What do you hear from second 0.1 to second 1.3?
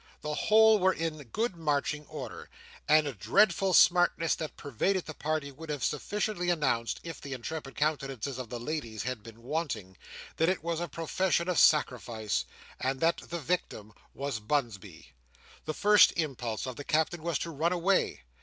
The whole were in